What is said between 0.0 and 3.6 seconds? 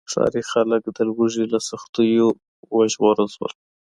ښاري خلک د لوږې له سختیو وژغورل شول.